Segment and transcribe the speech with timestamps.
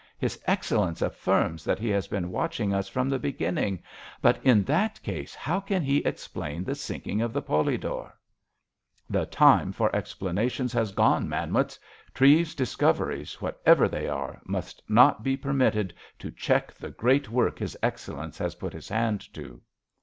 [0.17, 3.83] His Excellenz affirms that he has been watching us from the beginning,
[4.19, 8.11] but in that case how can he explain the sinking of the Polidor?"
[9.11, 11.77] "The time for explanations has gone, Manwitz.
[12.15, 17.77] Treves's discoveries, whatever they are, must not be permitted to check the great work his
[17.83, 19.61] Excellenz has put his hand to."